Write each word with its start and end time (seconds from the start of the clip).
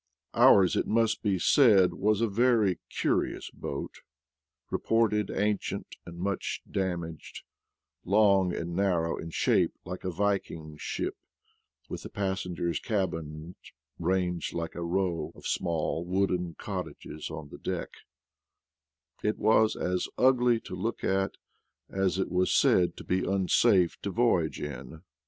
Ours, 0.33 0.75
it 0.75 0.87
must 0.87 1.21
be 1.21 1.37
said, 1.37 1.93
was 1.93 2.21
a 2.21 2.27
very 2.27 2.79
curious 2.89 3.51
boat, 3.51 4.01
reported 4.71 5.29
ancient 5.29 5.95
and 6.07 6.17
much 6.17 6.63
damaged; 6.67 7.43
long 8.03 8.51
and 8.51 8.75
narrow 8.75 9.15
in 9.19 9.29
shape, 9.29 9.73
like 9.85 10.03
a 10.03 10.09
Viking's 10.09 10.81
ship, 10.81 11.17
with 11.87 12.01
the 12.01 12.09
passengers' 12.09 12.79
cabins 12.79 13.55
ranged 13.99 14.55
like 14.55 14.73
a 14.73 14.81
row 14.81 15.31
of 15.35 15.45
small 15.45 16.03
wooden 16.03 16.55
cottages 16.55 17.29
on 17.29 17.49
the 17.49 17.59
deck: 17.59 17.89
it 19.23 19.37
was 19.37 19.75
as 19.75 20.07
ugly 20.17 20.59
to 20.61 20.73
look 20.73 21.03
at 21.03 21.37
as 21.91 22.17
it 22.17 22.31
was 22.31 22.51
said 22.51 22.97
to 22.97 23.03
be 23.03 23.23
unsafe 23.23 24.01
to 24.01 24.09
voyage 24.09 24.59
in. 24.59 25.03